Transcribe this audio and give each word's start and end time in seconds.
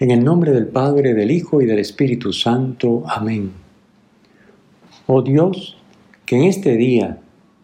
En 0.00 0.10
el 0.10 0.24
nombre 0.24 0.52
del 0.52 0.66
Padre, 0.66 1.12
del 1.12 1.30
Hijo 1.30 1.60
y 1.60 1.66
del 1.66 1.78
Espíritu 1.78 2.32
Santo. 2.32 3.02
Amén. 3.06 3.52
Oh 5.06 5.20
Dios, 5.20 5.76
que 6.24 6.36
en 6.36 6.44
este 6.44 6.78
día, 6.78 7.18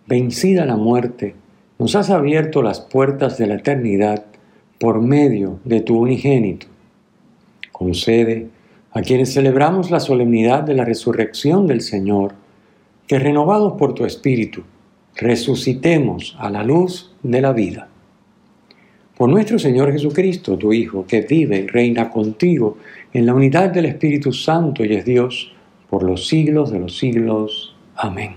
vencida 0.07 0.67
la 0.67 0.77
muerte, 0.77 1.35
nos 1.79 1.97
has 1.97 2.11
abierto 2.11 2.61
las 2.61 2.83
puertas 2.83 3.39
de 3.39 3.47
la 3.47 3.55
eternidad 3.55 4.27
por 4.79 5.01
medio 5.01 5.61
de 5.65 5.81
tu 5.81 5.99
unigénito. 5.99 6.67
Concede 7.73 8.49
a 8.93 9.01
quienes 9.01 9.33
celebramos 9.33 9.91
la 9.91 10.01
solemnidad 10.01 10.63
de 10.63 10.75
la 10.75 10.85
resurrección 10.85 11.67
del 11.67 11.81
Señor, 11.81 12.35
que 13.07 13.19
renovados 13.19 13.79
por 13.79 13.95
tu 13.95 14.05
Espíritu, 14.05 14.63
resucitemos 15.15 16.37
a 16.39 16.51
la 16.51 16.63
luz 16.63 17.15
de 17.23 17.41
la 17.41 17.55
vida. 17.55 17.89
Por 19.17 19.31
nuestro 19.31 19.59
Señor 19.59 19.91
Jesucristo, 19.93 20.59
tu 20.59 20.75
Hijo, 20.75 21.07
que 21.07 21.23
vive 21.23 21.61
y 21.61 21.67
reina 21.67 22.11
contigo 22.11 22.77
en 23.15 23.25
la 23.25 23.33
unidad 23.33 23.71
del 23.71 23.87
Espíritu 23.87 24.31
Santo 24.31 24.85
y 24.85 24.93
es 24.95 25.07
Dios 25.07 25.55
por 25.89 26.03
los 26.03 26.27
siglos 26.29 26.71
de 26.71 26.81
los 26.81 26.99
siglos. 26.99 27.75
Amén. 27.97 28.35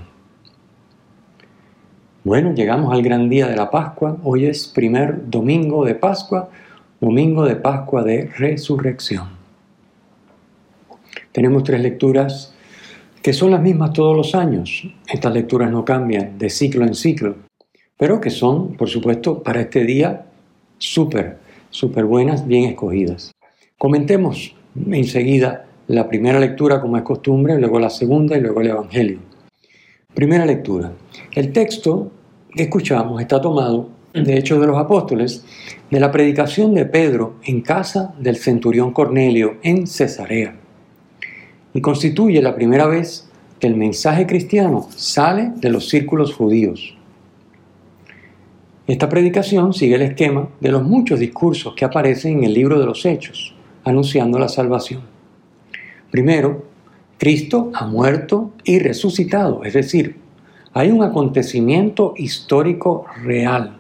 Bueno, 2.24 2.54
llegamos 2.54 2.94
al 2.94 3.02
gran 3.02 3.28
día 3.28 3.48
de 3.48 3.58
la 3.58 3.70
Pascua. 3.70 4.20
Hoy 4.24 4.46
es 4.46 4.68
primer 4.68 5.30
domingo 5.30 5.84
de 5.84 5.96
Pascua, 5.96 6.50
domingo 7.02 7.44
de 7.44 7.58
Pascua 7.58 8.02
de 8.04 8.30
Resurrección. 8.38 9.28
Tenemos 11.34 11.66
tres 11.66 11.82
lecturas 11.82 12.56
que 13.22 13.34
son 13.34 13.52
las 13.52 13.62
mismas 13.62 13.92
todos 13.92 14.16
los 14.16 14.34
años. 14.34 14.88
Estas 15.12 15.34
lecturas 15.34 15.70
no 15.70 15.84
cambian 15.84 16.38
de 16.38 16.50
ciclo 16.50 16.86
en 16.86 16.96
ciclo, 16.96 17.36
pero 17.98 18.22
que 18.22 18.30
son, 18.30 18.78
por 18.78 18.88
supuesto, 18.88 19.44
para 19.44 19.60
este 19.60 19.84
día 19.84 20.28
súper, 20.80 21.38
súper 21.70 22.06
buenas, 22.06 22.48
bien 22.48 22.66
escogidas. 22.66 23.32
Comentemos 23.78 24.56
enseguida 24.90 25.68
la 25.88 26.08
primera 26.10 26.40
lectura 26.40 26.82
como 26.82 26.98
es 26.98 27.04
costumbre, 27.04 27.60
luego 27.60 27.80
la 27.80 27.90
segunda 27.90 28.38
y 28.38 28.42
luego 28.42 28.62
el 28.62 28.68
Evangelio. 28.68 29.20
Primera 30.14 30.46
lectura. 30.46 30.92
El 31.34 31.54
texto 31.54 32.12
que 32.52 32.64
escuchamos 32.64 33.22
está 33.22 33.40
tomado, 33.40 33.90
de 34.14 34.38
Hechos 34.38 34.60
de 34.60 34.68
los 34.68 34.78
Apóstoles, 34.78 35.46
de 35.90 36.00
la 36.00 36.12
predicación 36.12 36.74
de 36.74 36.86
Pedro 36.86 37.36
en 37.44 37.62
casa 37.62 38.14
del 38.20 38.38
centurión 38.38 38.92
Cornelio 38.92 39.58
en 39.62 39.86
Cesarea. 39.86 40.56
Y 41.74 41.82
constituye 41.82 42.42
la 42.42 42.56
primera 42.56 42.88
vez 42.88 43.30
que 43.60 43.68
el 43.68 43.76
mensaje 43.76 44.26
cristiano 44.26 44.88
sale 44.96 45.52
de 45.56 45.70
los 45.70 45.90
círculos 45.90 46.34
judíos. 46.34 46.96
Esta 48.90 49.08
predicación 49.08 49.72
sigue 49.72 49.94
el 49.94 50.02
esquema 50.02 50.50
de 50.60 50.72
los 50.72 50.82
muchos 50.82 51.20
discursos 51.20 51.76
que 51.76 51.86
aparecen 51.86 52.40
en 52.40 52.46
el 52.46 52.56
libro 52.56 52.80
de 52.80 52.88
los 52.88 53.06
Hechos, 53.06 53.54
anunciando 53.84 54.40
la 54.40 54.50
salvación. 54.50 55.04
Primero, 56.10 56.66
Cristo 57.20 57.70
ha 57.76 57.86
muerto 57.86 58.54
y 58.64 58.80
resucitado, 58.80 59.64
es 59.64 59.74
decir, 59.74 60.16
hay 60.74 60.90
un 60.90 61.04
acontecimiento 61.04 62.16
histórico 62.18 63.06
real. 63.22 63.78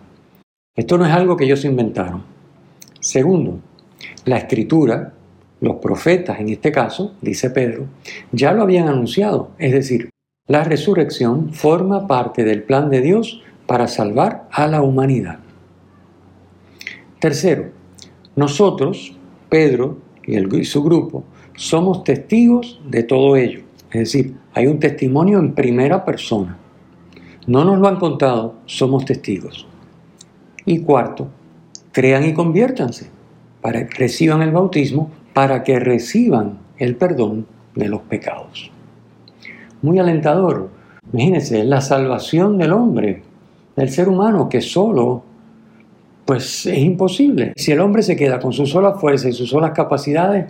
Esto 0.75 0.99
no 0.99 1.07
es 1.07 1.11
algo 1.11 1.35
que 1.35 1.45
ellos 1.45 1.65
inventaron. 1.65 2.21
Segundo, 2.99 3.61
la 4.25 4.37
escritura, 4.37 5.11
los 5.59 5.77
profetas 5.77 6.39
en 6.39 6.49
este 6.49 6.71
caso, 6.71 7.15
dice 7.19 7.49
Pedro, 7.49 7.87
ya 8.31 8.53
lo 8.53 8.61
habían 8.61 8.87
anunciado, 8.87 9.53
es 9.57 9.71
decir, 9.71 10.11
la 10.45 10.63
resurrección 10.63 11.51
forma 11.51 12.05
parte 12.05 12.43
del 12.43 12.61
plan 12.61 12.91
de 12.91 13.01
Dios 13.01 13.41
para 13.69 13.87
salvar 13.87 14.47
a 14.51 14.65
la 14.65 14.81
humanidad. 14.81 15.37
Tercero, 17.19 17.65
nosotros, 18.35 19.15
Pedro 19.47 19.99
y, 20.25 20.65
su 20.65 20.81
grupo, 20.81 21.23
somos 21.55 22.03
testigos 22.03 22.81
de 22.89 23.03
todo 23.03 23.35
ello. 23.35 23.61
Es 23.91 24.11
decir, 24.11 24.35
hay 24.55 24.65
un 24.65 24.79
testimonio 24.79 25.37
en 25.37 25.53
primera 25.53 26.03
persona. 26.03 26.57
No 27.45 27.63
nos 27.63 27.77
lo 27.77 27.87
han 27.87 27.97
contado, 27.97 28.55
somos 28.65 29.05
testigos. 29.05 29.67
Y 30.65 30.79
cuarto, 30.79 31.27
crean 31.91 32.25
y 32.25 32.33
conviértanse, 32.33 33.11
para 33.61 33.85
que 33.85 33.99
reciban 33.99 34.41
el 34.41 34.51
bautismo, 34.51 35.11
para 35.35 35.63
que 35.63 35.79
reciban 35.79 36.57
el 36.79 36.95
perdón 36.95 37.45
de 37.75 37.87
los 37.87 38.01
pecados. 38.01 38.71
Muy 39.83 39.99
alentador. 39.99 40.71
Imagínense, 41.13 41.63
la 41.63 41.81
salvación 41.81 42.57
del 42.57 42.71
hombre 42.73 43.28
del 43.79 43.89
ser 43.89 44.09
humano 44.09 44.49
que 44.49 44.59
solo, 44.59 45.23
pues 46.25 46.65
es 46.65 46.77
imposible. 46.79 47.53
Si 47.55 47.71
el 47.71 47.79
hombre 47.79 48.03
se 48.03 48.17
queda 48.17 48.37
con 48.37 48.51
su 48.51 48.65
sola 48.65 48.95
fuerza 48.95 49.29
y 49.29 49.31
sus 49.31 49.51
solas 49.51 49.71
capacidades, 49.71 50.47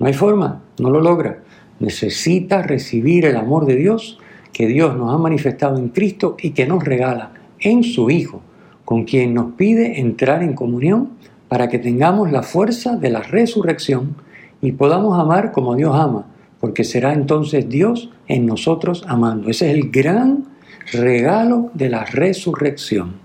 no 0.00 0.06
hay 0.06 0.12
forma, 0.12 0.62
no 0.80 0.90
lo 0.90 1.00
logra. 1.00 1.44
Necesita 1.78 2.60
recibir 2.60 3.24
el 3.24 3.36
amor 3.36 3.66
de 3.66 3.76
Dios 3.76 4.18
que 4.52 4.66
Dios 4.66 4.96
nos 4.96 5.14
ha 5.14 5.18
manifestado 5.18 5.78
en 5.78 5.90
Cristo 5.90 6.36
y 6.42 6.50
que 6.50 6.66
nos 6.66 6.82
regala 6.82 7.30
en 7.60 7.84
su 7.84 8.10
Hijo, 8.10 8.42
con 8.84 9.04
quien 9.04 9.32
nos 9.32 9.52
pide 9.52 10.00
entrar 10.00 10.42
en 10.42 10.54
comunión 10.54 11.10
para 11.46 11.68
que 11.68 11.78
tengamos 11.78 12.32
la 12.32 12.42
fuerza 12.42 12.96
de 12.96 13.10
la 13.10 13.22
resurrección 13.22 14.16
y 14.60 14.72
podamos 14.72 15.16
amar 15.20 15.52
como 15.52 15.76
Dios 15.76 15.94
ama, 15.94 16.26
porque 16.58 16.82
será 16.82 17.12
entonces 17.12 17.68
Dios 17.68 18.10
en 18.26 18.44
nosotros 18.44 19.04
amando. 19.06 19.50
Ese 19.50 19.70
es 19.70 19.76
el 19.76 19.92
gran 19.92 20.51
regalo 20.90 21.70
de 21.74 21.88
la 21.88 22.04
resurrección. 22.04 23.20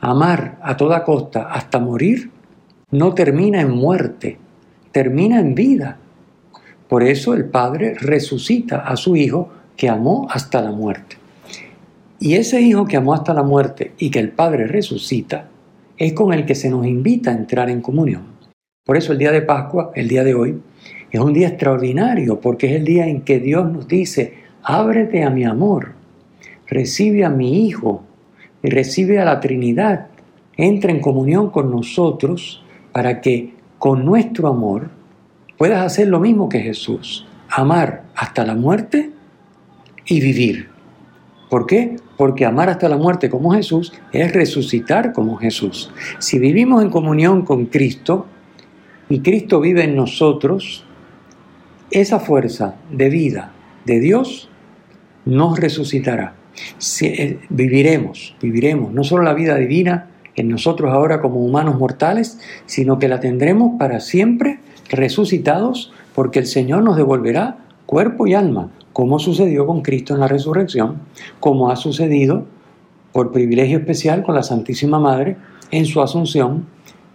Amar 0.00 0.58
a 0.62 0.76
toda 0.76 1.04
costa 1.04 1.48
hasta 1.50 1.78
morir 1.78 2.30
no 2.90 3.14
termina 3.14 3.60
en 3.60 3.70
muerte, 3.70 4.38
termina 4.92 5.40
en 5.40 5.54
vida. 5.54 5.98
Por 6.88 7.02
eso 7.02 7.34
el 7.34 7.44
Padre 7.44 7.94
resucita 8.00 8.78
a 8.78 8.96
su 8.96 9.14
Hijo 9.16 9.50
que 9.76 9.88
amó 9.88 10.26
hasta 10.30 10.60
la 10.62 10.72
muerte. 10.72 11.16
Y 12.18 12.34
ese 12.34 12.60
Hijo 12.60 12.86
que 12.86 12.96
amó 12.96 13.14
hasta 13.14 13.34
la 13.34 13.42
muerte 13.42 13.92
y 13.98 14.10
que 14.10 14.18
el 14.18 14.30
Padre 14.30 14.66
resucita 14.66 15.48
es 15.96 16.14
con 16.14 16.32
el 16.32 16.46
que 16.46 16.54
se 16.54 16.70
nos 16.70 16.86
invita 16.86 17.30
a 17.30 17.34
entrar 17.34 17.70
en 17.70 17.80
comunión. 17.80 18.22
Por 18.84 18.96
eso 18.96 19.12
el 19.12 19.18
día 19.18 19.30
de 19.30 19.42
Pascua, 19.42 19.92
el 19.94 20.08
día 20.08 20.24
de 20.24 20.34
hoy, 20.34 20.60
es 21.10 21.20
un 21.20 21.32
día 21.32 21.48
extraordinario 21.48 22.40
porque 22.40 22.68
es 22.68 22.76
el 22.76 22.84
día 22.84 23.06
en 23.06 23.20
que 23.22 23.38
Dios 23.38 23.70
nos 23.70 23.86
dice, 23.86 24.34
ábrete 24.62 25.22
a 25.22 25.30
mi 25.30 25.44
amor, 25.44 25.92
recibe 26.70 27.24
a 27.24 27.30
mi 27.30 27.66
Hijo 27.66 28.04
y 28.62 28.70
recibe 28.70 29.18
a 29.18 29.24
la 29.24 29.40
Trinidad, 29.40 30.06
entra 30.56 30.90
en 30.90 31.00
comunión 31.00 31.50
con 31.50 31.70
nosotros 31.70 32.62
para 32.92 33.20
que 33.20 33.54
con 33.78 34.04
nuestro 34.04 34.48
amor 34.48 34.90
puedas 35.58 35.84
hacer 35.84 36.08
lo 36.08 36.20
mismo 36.20 36.48
que 36.48 36.60
Jesús, 36.60 37.26
amar 37.50 38.04
hasta 38.14 38.46
la 38.46 38.54
muerte 38.54 39.10
y 40.06 40.20
vivir. 40.20 40.68
¿Por 41.48 41.66
qué? 41.66 41.96
Porque 42.16 42.46
amar 42.46 42.68
hasta 42.68 42.88
la 42.88 42.96
muerte 42.96 43.28
como 43.28 43.52
Jesús 43.52 43.92
es 44.12 44.32
resucitar 44.32 45.12
como 45.12 45.36
Jesús. 45.36 45.90
Si 46.18 46.38
vivimos 46.38 46.82
en 46.82 46.90
comunión 46.90 47.42
con 47.42 47.66
Cristo 47.66 48.26
y 49.08 49.20
Cristo 49.20 49.60
vive 49.60 49.84
en 49.84 49.96
nosotros, 49.96 50.84
esa 51.90 52.20
fuerza 52.20 52.76
de 52.90 53.08
vida 53.08 53.52
de 53.84 53.98
Dios 53.98 54.48
nos 55.24 55.58
resucitará. 55.58 56.39
Eh, 57.02 57.38
viviremos, 57.48 58.34
viviremos 58.40 58.92
no 58.92 59.04
solo 59.04 59.22
la 59.22 59.34
vida 59.34 59.56
divina 59.56 60.08
en 60.36 60.48
nosotros 60.48 60.92
ahora 60.92 61.20
como 61.20 61.44
humanos 61.44 61.78
mortales, 61.78 62.38
sino 62.66 62.98
que 62.98 63.08
la 63.08 63.20
tendremos 63.20 63.78
para 63.78 64.00
siempre 64.00 64.60
resucitados 64.90 65.92
porque 66.14 66.40
el 66.40 66.46
Señor 66.46 66.82
nos 66.82 66.96
devolverá 66.96 67.58
cuerpo 67.86 68.26
y 68.26 68.34
alma, 68.34 68.70
como 68.92 69.18
sucedió 69.18 69.66
con 69.66 69.82
Cristo 69.82 70.14
en 70.14 70.20
la 70.20 70.28
resurrección, 70.28 70.98
como 71.40 71.70
ha 71.70 71.76
sucedido 71.76 72.44
por 73.12 73.32
privilegio 73.32 73.78
especial 73.78 74.22
con 74.22 74.34
la 74.34 74.42
Santísima 74.42 74.98
Madre 74.98 75.36
en 75.70 75.86
su 75.86 76.00
asunción, 76.00 76.66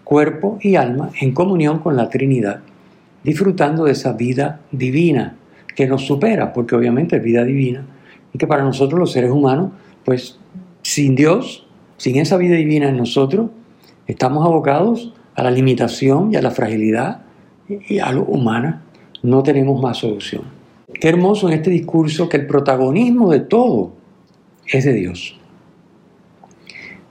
cuerpo 0.04 0.58
y 0.62 0.76
alma 0.76 1.12
en 1.20 1.34
comunión 1.34 1.80
con 1.80 1.96
la 1.96 2.10
Trinidad, 2.10 2.60
disfrutando 3.24 3.86
de 3.86 3.94
esa 3.94 4.14
vida 4.14 4.60
divina 4.72 5.36
que 5.76 5.88
nos 5.88 6.06
supera, 6.06 6.54
porque 6.54 6.76
obviamente 6.76 7.18
es 7.18 7.24
vida 7.24 7.44
divina, 7.44 7.86
y 8.36 8.38
que 8.38 8.48
para 8.48 8.66
nosotros 8.66 9.00
los 9.00 9.14
seres 9.14 9.32
humanos, 9.32 9.72
pues 10.04 10.38
sin 10.82 11.16
Dios, 11.16 11.66
sin 11.96 12.18
esa 12.18 12.36
vida 12.36 12.58
divina 12.58 12.90
en 12.90 12.98
nosotros, 12.98 13.50
estamos 14.08 14.46
abocados 14.46 15.14
a 15.36 15.44
la 15.44 15.52
limitación 15.52 16.34
y 16.34 16.36
a 16.36 16.42
la 16.42 16.52
fragilidad 16.52 17.22
y 17.70 18.00
a 18.00 18.12
lo 18.12 18.24
humana. 18.24 18.82
no 19.24 19.42
tenemos 19.42 19.82
más 19.82 20.00
solución. 20.00 20.44
Qué 21.00 21.08
hermoso 21.08 21.48
en 21.48 21.54
este 21.54 21.70
discurso 21.70 22.28
que 22.28 22.36
el 22.36 22.46
protagonismo 22.46 23.32
de 23.32 23.40
todo 23.40 23.94
es 24.68 24.84
de 24.84 24.94
Dios. 24.94 25.40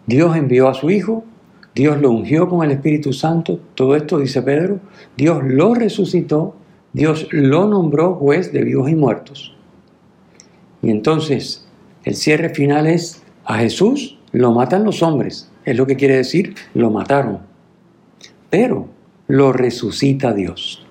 Dios 0.06 0.36
envió 0.36 0.68
a 0.68 0.74
su 0.74 0.90
Hijo, 0.90 1.24
Dios 1.74 1.98
lo 2.02 2.10
ungió 2.10 2.50
con 2.50 2.62
el 2.66 2.70
Espíritu 2.72 3.14
Santo, 3.14 3.58
todo 3.74 3.96
esto 3.96 4.18
dice 4.18 4.42
Pedro, 4.42 4.78
Dios 5.16 5.42
lo 5.42 5.74
resucitó, 5.74 6.54
Dios 6.92 7.28
lo 7.30 7.66
nombró 7.66 8.14
juez 8.14 8.52
de 8.52 8.62
vivos 8.62 8.90
y 8.90 8.94
muertos. 8.94 9.53
Y 10.84 10.90
entonces 10.90 11.66
el 12.04 12.14
cierre 12.14 12.50
final 12.50 12.86
es, 12.86 13.22
a 13.46 13.56
Jesús 13.56 14.18
lo 14.32 14.52
matan 14.52 14.84
los 14.84 15.02
hombres, 15.02 15.50
es 15.64 15.76
lo 15.76 15.86
que 15.86 15.96
quiere 15.96 16.16
decir, 16.16 16.54
lo 16.74 16.90
mataron. 16.90 17.38
Pero 18.50 18.88
lo 19.26 19.54
resucita 19.54 20.34
Dios. 20.34 20.84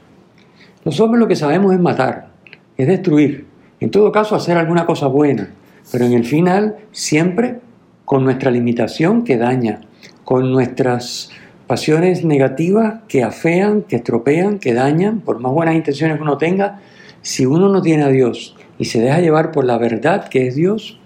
Los 0.83 0.99
hombres 0.99 1.19
lo 1.19 1.27
que 1.27 1.35
sabemos 1.35 1.73
es 1.73 1.79
matar, 1.79 2.29
es 2.75 2.87
destruir, 2.87 3.45
en 3.79 3.91
todo 3.91 4.11
caso 4.11 4.35
hacer 4.35 4.57
alguna 4.57 4.87
cosa 4.87 5.05
buena, 5.05 5.51
pero 5.91 6.05
en 6.05 6.13
el 6.13 6.25
final 6.25 6.77
siempre 6.91 7.59
con 8.03 8.23
nuestra 8.23 8.49
limitación 8.49 9.23
que 9.23 9.37
daña, 9.37 9.81
con 10.23 10.51
nuestras 10.51 11.29
pasiones 11.67 12.25
negativas 12.25 13.01
que 13.07 13.23
afean, 13.23 13.83
que 13.83 13.97
estropean, 13.97 14.57
que 14.57 14.73
dañan, 14.73 15.19
por 15.19 15.39
más 15.39 15.51
buenas 15.51 15.75
intenciones 15.75 16.17
que 16.17 16.23
uno 16.23 16.37
tenga, 16.37 16.79
si 17.21 17.45
uno 17.45 17.69
no 17.69 17.81
tiene 17.81 18.03
a 18.03 18.09
Dios 18.09 18.55
y 18.77 18.85
se 18.85 18.99
deja 18.99 19.19
llevar 19.19 19.51
por 19.51 19.65
la 19.65 19.77
verdad 19.77 20.27
que 20.27 20.47
es 20.47 20.55
Dios, 20.55 20.99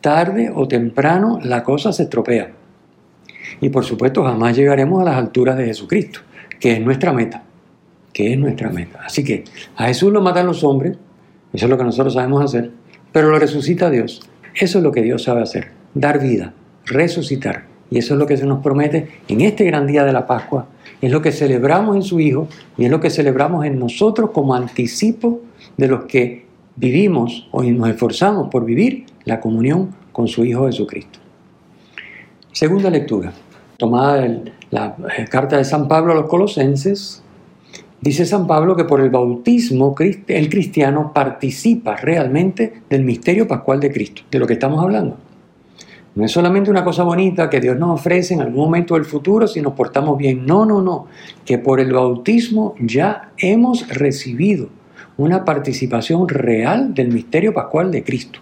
tarde 0.00 0.52
o 0.54 0.68
temprano 0.68 1.40
la 1.42 1.64
cosa 1.64 1.92
se 1.92 2.04
estropea. 2.04 2.52
Y 3.60 3.70
por 3.70 3.84
supuesto 3.84 4.24
jamás 4.24 4.56
llegaremos 4.56 5.02
a 5.02 5.04
las 5.04 5.16
alturas 5.16 5.56
de 5.56 5.66
Jesucristo, 5.66 6.20
que 6.60 6.72
es 6.72 6.80
nuestra 6.80 7.12
meta, 7.12 7.42
que 8.12 8.32
es 8.32 8.38
nuestra 8.38 8.70
meta. 8.70 9.00
Así 9.04 9.24
que 9.24 9.44
a 9.76 9.86
Jesús 9.86 10.12
lo 10.12 10.20
matan 10.20 10.46
los 10.46 10.64
hombres, 10.64 10.96
eso 11.52 11.66
es 11.66 11.70
lo 11.70 11.78
que 11.78 11.84
nosotros 11.84 12.14
sabemos 12.14 12.44
hacer, 12.44 12.70
pero 13.12 13.30
lo 13.30 13.38
resucita 13.38 13.90
Dios. 13.90 14.20
Eso 14.54 14.78
es 14.78 14.84
lo 14.84 14.92
que 14.92 15.02
Dios 15.02 15.22
sabe 15.22 15.42
hacer, 15.42 15.68
dar 15.94 16.20
vida, 16.20 16.52
resucitar. 16.84 17.64
Y 17.90 17.98
eso 17.98 18.14
es 18.14 18.18
lo 18.18 18.26
que 18.26 18.36
se 18.36 18.44
nos 18.44 18.62
promete 18.62 19.08
en 19.28 19.40
este 19.40 19.64
gran 19.64 19.86
día 19.86 20.04
de 20.04 20.12
la 20.12 20.26
Pascua. 20.26 20.66
Es 21.00 21.10
lo 21.10 21.22
que 21.22 21.32
celebramos 21.32 21.96
en 21.96 22.02
su 22.02 22.20
Hijo 22.20 22.48
y 22.76 22.84
es 22.84 22.90
lo 22.90 23.00
que 23.00 23.08
celebramos 23.08 23.64
en 23.64 23.78
nosotros 23.78 24.30
como 24.30 24.54
anticipo 24.54 25.40
de 25.76 25.88
los 25.88 26.04
que 26.04 26.47
vivimos 26.78 27.48
o 27.50 27.62
nos 27.62 27.90
esforzamos 27.90 28.48
por 28.50 28.64
vivir 28.64 29.06
la 29.24 29.40
comunión 29.40 29.94
con 30.12 30.28
su 30.28 30.44
Hijo 30.44 30.66
Jesucristo. 30.66 31.18
Segunda 32.52 32.88
lectura, 32.88 33.32
tomada 33.76 34.22
de 34.22 34.52
la 34.70 34.96
carta 35.30 35.56
de 35.56 35.64
San 35.64 35.88
Pablo 35.88 36.12
a 36.12 36.16
los 36.16 36.28
Colosenses, 36.28 37.22
dice 38.00 38.24
San 38.24 38.46
Pablo 38.46 38.76
que 38.76 38.84
por 38.84 39.00
el 39.00 39.10
bautismo 39.10 39.94
el 39.98 40.48
cristiano 40.48 41.12
participa 41.12 41.96
realmente 41.96 42.82
del 42.88 43.02
misterio 43.02 43.48
pascual 43.48 43.80
de 43.80 43.92
Cristo, 43.92 44.22
de 44.30 44.38
lo 44.38 44.46
que 44.46 44.54
estamos 44.54 44.82
hablando. 44.82 45.16
No 46.14 46.24
es 46.24 46.32
solamente 46.32 46.70
una 46.70 46.84
cosa 46.84 47.04
bonita 47.04 47.50
que 47.50 47.60
Dios 47.60 47.76
nos 47.76 48.00
ofrece 48.00 48.34
en 48.34 48.40
algún 48.40 48.64
momento 48.64 48.94
del 48.94 49.04
futuro 49.04 49.46
si 49.46 49.60
nos 49.60 49.74
portamos 49.74 50.18
bien. 50.18 50.44
No, 50.46 50.64
no, 50.64 50.82
no. 50.82 51.06
Que 51.44 51.58
por 51.58 51.78
el 51.78 51.92
bautismo 51.92 52.74
ya 52.80 53.30
hemos 53.36 53.86
recibido 53.88 54.68
una 55.18 55.44
participación 55.44 56.28
real 56.28 56.94
del 56.94 57.12
misterio 57.12 57.52
pascual 57.52 57.90
de 57.90 58.02
Cristo. 58.02 58.40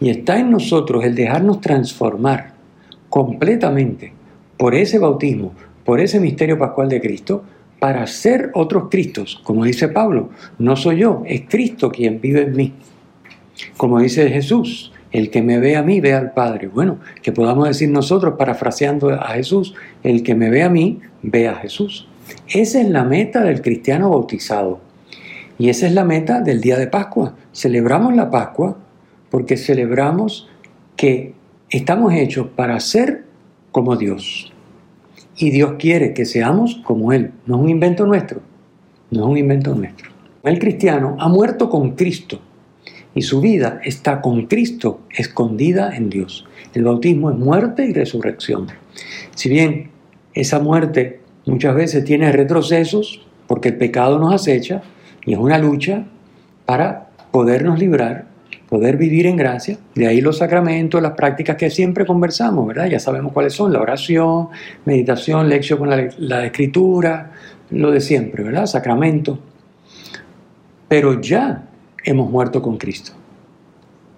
Y 0.00 0.10
está 0.10 0.38
en 0.38 0.50
nosotros 0.50 1.04
el 1.04 1.14
dejarnos 1.14 1.60
transformar 1.60 2.54
completamente 3.08 4.12
por 4.56 4.74
ese 4.74 4.98
bautismo, 4.98 5.52
por 5.84 6.00
ese 6.00 6.18
misterio 6.18 6.58
pascual 6.58 6.88
de 6.88 7.00
Cristo, 7.00 7.44
para 7.78 8.06
ser 8.06 8.50
otros 8.54 8.88
Cristos. 8.90 9.40
Como 9.44 9.64
dice 9.64 9.88
Pablo, 9.88 10.30
no 10.58 10.74
soy 10.76 10.98
yo, 10.98 11.22
es 11.26 11.42
Cristo 11.48 11.90
quien 11.90 12.20
vive 12.20 12.42
en 12.42 12.56
mí. 12.56 12.72
Como 13.76 14.00
dice 14.00 14.28
Jesús, 14.28 14.92
el 15.12 15.30
que 15.30 15.42
me 15.42 15.58
ve 15.58 15.76
a 15.76 15.82
mí 15.82 16.00
ve 16.00 16.14
al 16.14 16.32
Padre. 16.32 16.68
Bueno, 16.68 16.98
que 17.22 17.32
podamos 17.32 17.68
decir 17.68 17.90
nosotros, 17.90 18.34
parafraseando 18.38 19.10
a 19.10 19.28
Jesús, 19.28 19.74
el 20.02 20.22
que 20.22 20.34
me 20.34 20.50
ve 20.50 20.62
a 20.62 20.70
mí 20.70 21.00
ve 21.22 21.48
a 21.48 21.56
Jesús. 21.56 22.06
Esa 22.48 22.80
es 22.80 22.88
la 22.88 23.04
meta 23.04 23.42
del 23.42 23.60
cristiano 23.60 24.10
bautizado. 24.10 24.89
Y 25.60 25.68
esa 25.68 25.86
es 25.86 25.92
la 25.92 26.04
meta 26.04 26.40
del 26.40 26.62
día 26.62 26.78
de 26.78 26.86
Pascua. 26.86 27.36
Celebramos 27.52 28.16
la 28.16 28.30
Pascua 28.30 28.78
porque 29.28 29.58
celebramos 29.58 30.48
que 30.96 31.34
estamos 31.68 32.14
hechos 32.14 32.46
para 32.56 32.80
ser 32.80 33.26
como 33.70 33.96
Dios. 33.96 34.50
Y 35.36 35.50
Dios 35.50 35.74
quiere 35.78 36.14
que 36.14 36.24
seamos 36.24 36.80
como 36.82 37.12
Él. 37.12 37.32
No 37.44 37.56
es 37.56 37.60
un 37.60 37.68
invento 37.68 38.06
nuestro. 38.06 38.40
No 39.10 39.20
es 39.20 39.26
un 39.32 39.36
invento 39.36 39.74
nuestro. 39.74 40.10
El 40.44 40.58
cristiano 40.58 41.16
ha 41.18 41.28
muerto 41.28 41.68
con 41.68 41.90
Cristo 41.90 42.40
y 43.14 43.20
su 43.20 43.42
vida 43.42 43.82
está 43.84 44.22
con 44.22 44.46
Cristo 44.46 45.02
escondida 45.10 45.94
en 45.94 46.08
Dios. 46.08 46.46
El 46.72 46.84
bautismo 46.84 47.30
es 47.32 47.36
muerte 47.36 47.84
y 47.84 47.92
resurrección. 47.92 48.68
Si 49.34 49.50
bien 49.50 49.90
esa 50.32 50.58
muerte 50.58 51.20
muchas 51.44 51.74
veces 51.74 52.02
tiene 52.06 52.32
retrocesos 52.32 53.20
porque 53.46 53.68
el 53.68 53.76
pecado 53.76 54.18
nos 54.18 54.32
acecha 54.32 54.82
y 55.24 55.32
es 55.32 55.38
una 55.38 55.58
lucha 55.58 56.04
para 56.66 57.10
podernos 57.30 57.78
librar, 57.78 58.26
poder 58.68 58.96
vivir 58.96 59.26
en 59.26 59.36
gracia, 59.36 59.78
de 59.94 60.06
ahí 60.06 60.20
los 60.20 60.38
sacramentos, 60.38 61.02
las 61.02 61.12
prácticas 61.12 61.56
que 61.56 61.70
siempre 61.70 62.06
conversamos, 62.06 62.66
¿verdad? 62.66 62.86
Ya 62.86 63.00
sabemos 63.00 63.32
cuáles 63.32 63.52
son, 63.52 63.72
la 63.72 63.80
oración, 63.80 64.48
meditación, 64.84 65.48
lección 65.48 65.78
con 65.78 65.90
la, 65.90 66.44
escritura, 66.44 67.32
lo 67.70 67.90
de 67.90 68.00
siempre, 68.00 68.44
¿verdad? 68.44 68.66
Sacramento. 68.66 69.38
Pero 70.88 71.20
ya 71.20 71.68
hemos 72.04 72.30
muerto 72.30 72.62
con 72.62 72.76
Cristo. 72.78 73.12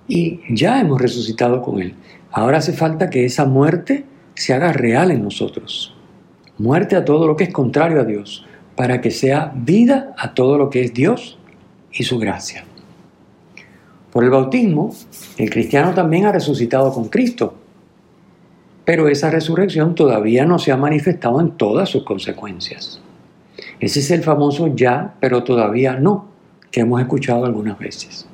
Y 0.08 0.40
ya 0.50 0.81
hemos 0.81 1.00
resucitado 1.00 1.62
con 1.62 1.81
Él. 1.81 1.94
Ahora 2.31 2.58
hace 2.58 2.72
falta 2.72 3.08
que 3.08 3.25
esa 3.25 3.44
muerte 3.44 4.05
se 4.34 4.55
haga 4.55 4.72
real 4.72 5.10
en 5.10 5.22
nosotros. 5.22 5.94
Muerte 6.58 6.96
a 6.96 7.05
todo 7.05 7.26
lo 7.26 7.37
que 7.37 7.44
es 7.44 7.52
contrario 7.52 8.00
a 8.00 8.05
Dios, 8.05 8.46
para 8.76 9.00
que 9.00 9.10
sea 9.10 9.52
vida 9.54 10.14
a 10.16 10.34
todo 10.34 10.58
lo 10.58 10.70
que 10.70 10.82
es 10.82 10.94
Dios 10.94 11.38
y 11.92 12.04
su 12.04 12.19
gracia. 12.19 12.64
Por 14.12 14.24
el 14.24 14.30
bautismo, 14.30 14.94
el 15.38 15.50
cristiano 15.50 15.94
también 15.94 16.26
ha 16.26 16.32
resucitado 16.32 16.92
con 16.92 17.08
Cristo, 17.08 17.54
pero 18.84 19.08
esa 19.08 19.30
resurrección 19.30 19.94
todavía 19.94 20.44
no 20.44 20.58
se 20.58 20.72
ha 20.72 20.76
manifestado 20.76 21.41
en 21.41 21.52
todas 21.52 21.88
sus 21.88 22.05
consecuencias. 22.05 23.00
Ese 23.81 24.00
es 24.00 24.10
el 24.10 24.22
famoso 24.22 24.74
ya, 24.74 25.14
pero 25.20 25.44
todavía 25.44 25.94
no 25.94 26.26
que 26.70 26.81
hemos 26.81 27.00
escuchado 27.00 27.44
algunas 27.44 27.79
veces. 27.79 28.26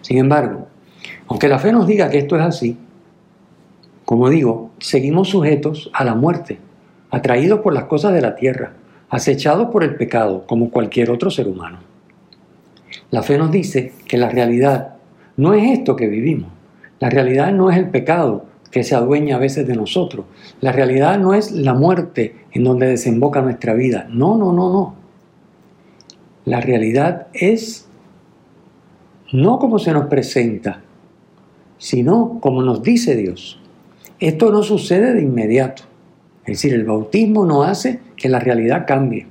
Sin 0.00 0.18
embargo, 0.18 0.66
aunque 1.28 1.48
la 1.48 1.58
fe 1.58 1.72
nos 1.72 1.86
diga 1.86 2.10
que 2.10 2.18
esto 2.18 2.36
es 2.36 2.42
así, 2.42 2.76
como 4.04 4.28
digo, 4.28 4.72
seguimos 4.80 5.28
sujetos 5.28 5.90
a 5.92 6.04
la 6.04 6.14
muerte, 6.14 6.58
atraídos 7.10 7.60
por 7.60 7.74
las 7.74 7.84
cosas 7.84 8.12
de 8.12 8.20
la 8.20 8.36
tierra, 8.36 8.72
acechados 9.08 9.70
por 9.70 9.84
el 9.84 9.96
pecado, 9.96 10.44
como 10.46 10.70
cualquier 10.70 11.10
otro 11.10 11.30
ser 11.30 11.48
humano. 11.48 11.78
La 13.10 13.22
fe 13.22 13.38
nos 13.38 13.50
dice 13.50 13.92
que 14.06 14.16
la 14.16 14.28
realidad 14.28 14.94
no 15.36 15.54
es 15.54 15.78
esto 15.78 15.96
que 15.96 16.06
vivimos. 16.06 16.50
La 17.00 17.10
realidad 17.10 17.52
no 17.52 17.70
es 17.70 17.76
el 17.76 17.88
pecado 17.88 18.44
que 18.70 18.84
se 18.84 18.94
adueña 18.94 19.36
a 19.36 19.40
veces 19.40 19.66
de 19.66 19.74
nosotros. 19.74 20.26
La 20.60 20.72
realidad 20.72 21.18
no 21.18 21.34
es 21.34 21.50
la 21.50 21.74
muerte 21.74 22.36
en 22.52 22.64
donde 22.64 22.86
desemboca 22.86 23.42
nuestra 23.42 23.74
vida. 23.74 24.06
No, 24.10 24.36
no, 24.36 24.52
no, 24.52 24.72
no. 24.72 24.94
La 26.44 26.60
realidad 26.60 27.26
es 27.32 27.88
no 29.32 29.58
como 29.58 29.78
se 29.78 29.92
nos 29.92 30.06
presenta, 30.06 30.82
sino 31.78 32.38
como 32.40 32.62
nos 32.62 32.82
dice 32.82 33.16
Dios. 33.16 33.60
Esto 34.18 34.52
no 34.52 34.62
sucede 34.62 35.14
de 35.14 35.22
inmediato. 35.22 35.84
Es 36.50 36.56
decir, 36.56 36.74
el 36.74 36.84
bautismo 36.84 37.46
no 37.46 37.62
hace 37.62 38.00
que 38.16 38.28
la 38.28 38.40
realidad 38.40 38.84
cambie. 38.84 39.28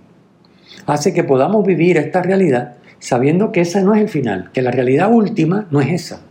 Hace 0.85 1.13
que 1.13 1.25
podamos 1.25 1.65
vivir 1.65 1.97
esta 1.97 2.21
realidad 2.21 2.77
sabiendo 2.99 3.51
que 3.51 3.59
esa 3.59 3.81
no 3.81 3.93
es 3.93 4.01
el 4.01 4.07
final, 4.07 4.51
que 4.53 4.61
la 4.61 4.71
realidad 4.71 5.11
última 5.11 5.67
no 5.69 5.81
es 5.81 5.89
esa. 5.89 6.21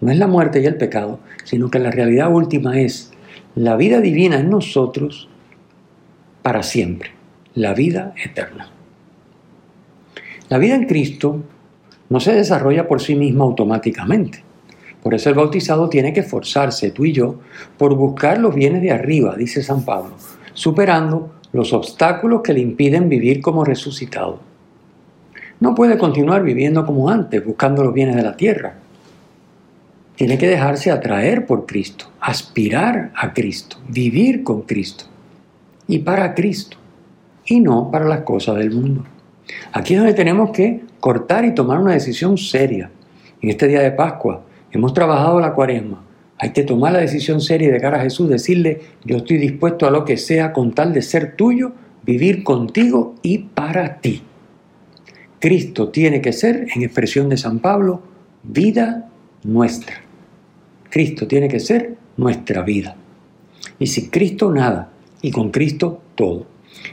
No 0.00 0.10
es 0.10 0.18
la 0.18 0.26
muerte 0.26 0.60
y 0.60 0.66
el 0.66 0.76
pecado, 0.76 1.20
sino 1.44 1.70
que 1.70 1.78
la 1.78 1.92
realidad 1.92 2.32
última 2.32 2.80
es 2.80 3.12
la 3.54 3.76
vida 3.76 4.00
divina 4.00 4.40
en 4.40 4.50
nosotros 4.50 5.28
para 6.42 6.64
siempre, 6.64 7.10
la 7.54 7.72
vida 7.72 8.12
eterna. 8.24 8.70
La 10.48 10.58
vida 10.58 10.74
en 10.74 10.86
Cristo 10.86 11.44
no 12.08 12.18
se 12.18 12.34
desarrolla 12.34 12.88
por 12.88 13.00
sí 13.00 13.14
misma 13.14 13.44
automáticamente. 13.44 14.43
Por 15.04 15.12
eso 15.12 15.28
el 15.28 15.34
bautizado 15.34 15.90
tiene 15.90 16.14
que 16.14 16.20
esforzarse, 16.20 16.90
tú 16.90 17.04
y 17.04 17.12
yo, 17.12 17.36
por 17.76 17.94
buscar 17.94 18.38
los 18.38 18.54
bienes 18.54 18.80
de 18.80 18.90
arriba, 18.90 19.36
dice 19.36 19.62
San 19.62 19.84
Pablo, 19.84 20.14
superando 20.54 21.30
los 21.52 21.74
obstáculos 21.74 22.40
que 22.40 22.54
le 22.54 22.60
impiden 22.60 23.10
vivir 23.10 23.42
como 23.42 23.66
resucitado. 23.66 24.40
No 25.60 25.74
puede 25.74 25.98
continuar 25.98 26.42
viviendo 26.42 26.86
como 26.86 27.10
antes, 27.10 27.44
buscando 27.44 27.84
los 27.84 27.92
bienes 27.92 28.16
de 28.16 28.22
la 28.22 28.34
tierra. 28.34 28.76
Tiene 30.16 30.38
que 30.38 30.48
dejarse 30.48 30.90
atraer 30.90 31.44
por 31.44 31.66
Cristo, 31.66 32.06
aspirar 32.18 33.12
a 33.14 33.34
Cristo, 33.34 33.76
vivir 33.86 34.42
con 34.42 34.62
Cristo 34.62 35.04
y 35.86 35.98
para 35.98 36.34
Cristo, 36.34 36.78
y 37.44 37.60
no 37.60 37.90
para 37.90 38.06
las 38.06 38.20
cosas 38.20 38.56
del 38.56 38.70
mundo. 38.70 39.04
Aquí 39.70 39.92
es 39.92 40.00
donde 40.00 40.14
tenemos 40.14 40.50
que 40.50 40.80
cortar 40.98 41.44
y 41.44 41.54
tomar 41.54 41.78
una 41.78 41.92
decisión 41.92 42.38
seria. 42.38 42.90
En 43.42 43.50
este 43.50 43.68
día 43.68 43.82
de 43.82 43.90
Pascua 43.90 44.44
hemos 44.78 44.94
trabajado 44.94 45.40
la 45.40 45.54
cuaresma. 45.54 46.04
Hay 46.38 46.52
que 46.52 46.62
tomar 46.62 46.92
la 46.92 46.98
decisión 46.98 47.40
seria 47.40 47.72
de 47.72 47.80
cara 47.80 47.98
a 47.98 48.02
Jesús, 48.02 48.28
decirle, 48.28 48.80
yo 49.04 49.18
estoy 49.18 49.38
dispuesto 49.38 49.86
a 49.86 49.90
lo 49.90 50.04
que 50.04 50.16
sea 50.16 50.52
con 50.52 50.72
tal 50.72 50.92
de 50.92 51.02
ser 51.02 51.36
tuyo, 51.36 51.72
vivir 52.04 52.42
contigo 52.42 53.14
y 53.22 53.38
para 53.38 54.00
ti. 54.00 54.22
Cristo 55.38 55.88
tiene 55.90 56.20
que 56.20 56.32
ser, 56.32 56.66
en 56.74 56.82
expresión 56.82 57.28
de 57.28 57.36
San 57.36 57.60
Pablo, 57.60 58.02
vida 58.42 59.10
nuestra. 59.44 59.96
Cristo 60.90 61.26
tiene 61.26 61.48
que 61.48 61.60
ser 61.60 61.96
nuestra 62.16 62.62
vida. 62.62 62.96
Y 63.78 63.86
sin 63.86 64.10
Cristo 64.10 64.50
nada, 64.50 64.90
y 65.22 65.30
con 65.30 65.50
Cristo 65.50 66.00
todo. 66.14 66.46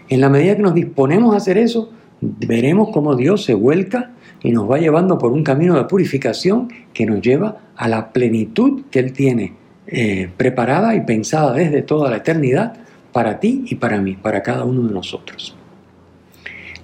En 0.09 0.21
la 0.21 0.29
medida 0.29 0.55
que 0.55 0.61
nos 0.61 0.75
disponemos 0.75 1.33
a 1.33 1.37
hacer 1.37 1.57
eso, 1.57 1.91
veremos 2.21 2.89
cómo 2.91 3.15
Dios 3.15 3.43
se 3.43 3.53
vuelca 3.53 4.11
y 4.43 4.51
nos 4.51 4.69
va 4.69 4.77
llevando 4.77 5.17
por 5.17 5.31
un 5.31 5.43
camino 5.43 5.75
de 5.75 5.85
purificación 5.85 6.69
que 6.93 7.05
nos 7.05 7.21
lleva 7.21 7.57
a 7.75 7.87
la 7.87 8.11
plenitud 8.11 8.83
que 8.89 8.99
Él 8.99 9.13
tiene 9.13 9.53
eh, 9.87 10.29
preparada 10.35 10.95
y 10.95 11.01
pensada 11.01 11.53
desde 11.53 11.81
toda 11.81 12.09
la 12.09 12.17
eternidad 12.17 12.73
para 13.11 13.39
ti 13.39 13.65
y 13.67 13.75
para 13.75 13.99
mí, 13.99 14.13
para 14.13 14.41
cada 14.41 14.63
uno 14.63 14.87
de 14.87 14.93
nosotros. 14.93 15.55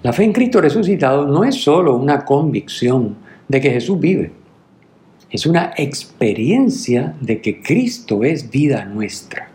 La 0.03 0.13
fe 0.13 0.23
en 0.23 0.33
Cristo 0.33 0.61
resucitado 0.61 1.25
no 1.25 1.43
es 1.43 1.55
solo 1.55 1.95
una 1.95 2.23
convicción 2.23 3.15
de 3.47 3.61
que 3.61 3.71
Jesús 3.71 3.99
vive, 3.99 4.31
es 5.29 5.45
una 5.45 5.73
experiencia 5.75 7.15
de 7.19 7.41
que 7.41 7.61
Cristo 7.61 8.23
es 8.23 8.49
vida 8.49 8.85
nuestra. 8.85 9.49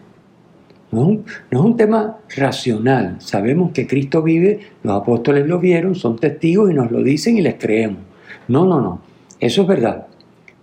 No, 0.93 1.21
es 1.51 1.59
un 1.59 1.77
tema 1.77 2.19
racional. 2.37 3.17
Sabemos 3.19 3.73
que 3.73 3.87
Cristo 3.87 4.23
vive, 4.23 4.61
los 4.83 5.01
apóstoles 5.01 5.47
lo 5.47 5.59
vieron, 5.59 5.95
son 5.95 6.19
testigos 6.19 6.71
y 6.71 6.75
nos 6.75 6.91
lo 6.91 7.03
dicen 7.03 7.39
y 7.39 7.41
les 7.41 7.55
creemos. 7.55 7.99
No, 8.47 8.67
no, 8.67 8.81
no. 8.81 9.01
Eso 9.41 9.63
es 9.63 9.69
verdad. 9.69 10.07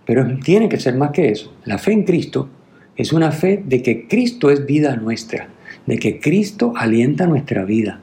Pero 0.06 0.26
tiene 0.38 0.68
que 0.68 0.78
ser 0.78 0.96
más 0.96 1.10
que 1.10 1.30
eso. 1.30 1.52
La 1.64 1.78
fe 1.78 1.92
en 1.92 2.04
Cristo 2.04 2.48
es 2.96 3.12
una 3.12 3.32
fe 3.32 3.62
de 3.64 3.82
que 3.82 4.06
Cristo 4.06 4.50
es 4.50 4.66
vida 4.66 4.94
nuestra, 4.96 5.48
de 5.86 5.98
que 5.98 6.20
Cristo 6.20 6.74
alienta 6.76 7.26
nuestra 7.26 7.64
vida, 7.64 8.00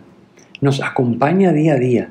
nos 0.62 0.82
acompaña 0.82 1.54
día 1.54 1.74
a 1.74 1.78
día. 1.78 2.10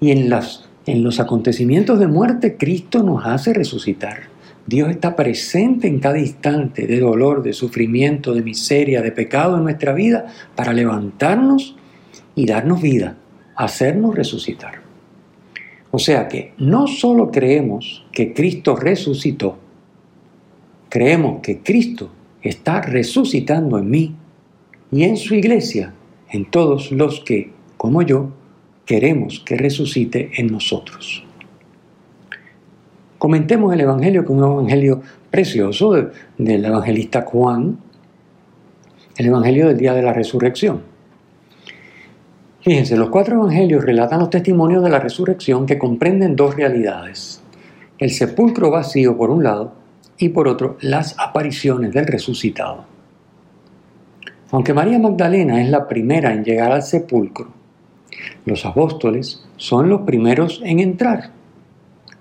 Y 0.00 0.10
en, 0.10 0.28
los 0.28 1.20
acontecimientos 1.20 1.98
de 1.98 2.08
muerte, 2.08 2.56
Cristo 2.56 3.02
nos 3.02 3.24
hace 3.24 3.54
resucitar. 3.54 4.24
Dios 4.66 4.90
está 4.90 5.16
presente 5.16 5.88
en 5.88 5.98
cada 5.98 6.18
instante 6.18 6.86
de 6.86 7.00
dolor, 7.00 7.42
de 7.42 7.52
sufrimiento, 7.52 8.32
de 8.32 8.42
miseria, 8.42 9.02
de 9.02 9.10
pecado 9.10 9.56
en 9.56 9.64
nuestra 9.64 9.92
vida 9.92 10.26
para 10.54 10.72
levantarnos 10.72 11.76
y 12.34 12.46
darnos 12.46 12.80
vida, 12.80 13.16
hacernos 13.56 14.14
resucitar. 14.14 14.82
O 15.90 15.98
sea 15.98 16.28
que 16.28 16.54
no 16.58 16.86
solo 16.86 17.30
creemos 17.30 18.06
que 18.12 18.32
Cristo 18.32 18.76
resucitó, 18.76 19.58
creemos 20.88 21.40
que 21.42 21.58
Cristo 21.58 22.10
está 22.40 22.80
resucitando 22.80 23.78
en 23.78 23.90
mí 23.90 24.14
y 24.90 25.04
en 25.04 25.16
su 25.16 25.34
iglesia, 25.34 25.92
en 26.30 26.50
todos 26.50 26.92
los 26.92 27.20
que, 27.20 27.52
como 27.76 28.02
yo, 28.02 28.30
queremos 28.86 29.40
que 29.40 29.56
resucite 29.56 30.30
en 30.36 30.48
nosotros. 30.48 31.24
Comentemos 33.22 33.72
el 33.72 33.80
Evangelio, 33.82 34.22
que 34.22 34.32
es 34.32 34.36
un 34.36 34.42
Evangelio 34.42 35.00
precioso 35.30 35.92
del 36.38 36.64
evangelista 36.64 37.22
Juan, 37.22 37.78
el 39.16 39.26
Evangelio 39.26 39.68
del 39.68 39.76
día 39.76 39.94
de 39.94 40.02
la 40.02 40.12
resurrección. 40.12 40.82
Fíjense, 42.62 42.96
los 42.96 43.10
cuatro 43.10 43.36
Evangelios 43.36 43.84
relatan 43.84 44.18
los 44.18 44.30
testimonios 44.30 44.82
de 44.82 44.90
la 44.90 44.98
resurrección 44.98 45.66
que 45.66 45.78
comprenden 45.78 46.34
dos 46.34 46.56
realidades. 46.56 47.40
El 47.96 48.10
sepulcro 48.10 48.72
vacío 48.72 49.16
por 49.16 49.30
un 49.30 49.44
lado 49.44 49.72
y 50.18 50.30
por 50.30 50.48
otro 50.48 50.76
las 50.80 51.14
apariciones 51.16 51.92
del 51.92 52.08
resucitado. 52.08 52.86
Aunque 54.50 54.74
María 54.74 54.98
Magdalena 54.98 55.62
es 55.62 55.70
la 55.70 55.86
primera 55.86 56.34
en 56.34 56.42
llegar 56.42 56.72
al 56.72 56.82
sepulcro, 56.82 57.52
los 58.46 58.66
apóstoles 58.66 59.46
son 59.58 59.88
los 59.88 60.00
primeros 60.00 60.60
en 60.64 60.80
entrar 60.80 61.40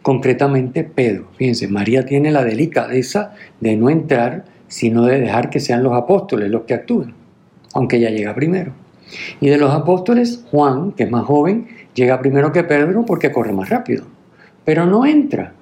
concretamente 0.02 0.84
Pedro. 0.84 1.30
Fíjense, 1.38 1.68
María 1.68 2.06
tiene 2.06 2.32
la 2.32 2.44
delicadeza 2.44 3.34
de 3.60 3.76
no 3.76 3.90
entrar, 3.90 4.46
sino 4.68 5.06
de 5.06 5.20
dejar 5.20 5.50
que 5.50 5.60
sean 5.60 5.84
los 5.84 5.94
apóstoles 5.94 6.50
los 6.50 6.64
que 6.64 6.74
actúen, 6.74 7.14
aunque 7.74 7.98
ella 7.98 8.10
llega 8.10 8.36
primero. 8.36 8.74
Y 9.40 9.50
de 9.50 9.58
los 9.58 9.72
apóstoles, 9.72 10.46
Juan, 10.50 10.94
que 10.94 11.04
es 11.04 11.12
más 11.12 11.26
joven, 11.26 11.68
llega 11.94 12.22
primero 12.22 12.52
que 12.52 12.64
Pedro 12.64 13.06
porque 13.06 13.32
corre 13.32 13.52
más 13.52 13.70
rápido, 13.70 14.06
pero 14.64 14.86
no 14.86 15.06
entra. 15.06 15.54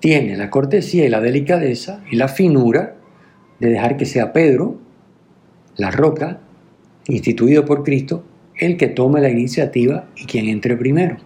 Tiene 0.00 0.36
la 0.36 0.48
cortesía 0.48 1.04
y 1.04 1.08
la 1.08 1.20
delicadeza 1.20 2.02
y 2.10 2.16
la 2.16 2.28
finura 2.28 2.94
de 3.58 3.70
dejar 3.70 3.96
que 3.96 4.06
sea 4.06 4.32
Pedro, 4.32 4.76
la 5.76 5.90
roca, 5.90 6.38
instituido 7.08 7.64
por 7.64 7.82
Cristo, 7.82 8.24
el 8.56 8.76
que 8.76 8.88
tome 8.88 9.20
la 9.20 9.30
iniciativa 9.30 10.06
y 10.16 10.26
quien 10.26 10.46
entre 10.46 10.76
primero. 10.76 11.16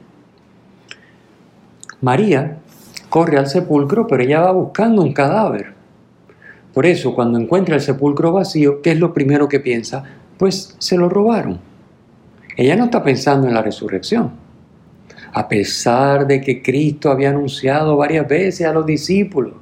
María 2.03 2.59
corre 3.09 3.39
al 3.39 3.47
sepulcro, 3.47 4.09
pero 4.09 4.25
ella 4.25 4.41
va 4.41 4.51
buscando 4.51 5.03
un 5.03 5.13
cadáver. 5.13 5.73
Por 6.75 6.85
eso, 6.85 7.15
cuando 7.15 7.39
encuentra 7.39 7.77
el 7.77 7.81
sepulcro 7.81 8.33
vacío, 8.33 8.83
¿qué 8.83 8.91
es 8.91 8.99
lo 8.99 9.15
primero 9.15 9.49
que 9.49 9.61
piensa? 9.61 10.03
Pues 10.37 10.75
se 10.79 10.97
lo 10.97 11.09
robaron. 11.09 11.61
Ella 12.57 12.75
no 12.75 12.87
está 12.87 13.05
pensando 13.05 13.47
en 13.47 13.55
la 13.55 13.63
resurrección. 13.63 14.33
A 15.33 15.49
pesar 15.49 16.27
de 16.27 16.41
que 16.41 16.61
Cristo 16.61 17.09
había 17.09 17.31
anunciado 17.31 17.97
varias 17.97 18.27
veces 18.27 18.67
a 18.67 18.73
los 18.73 18.85
discípulos 18.85 19.55